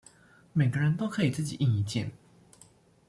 [0.53, 2.11] 每個人都可以自己印一件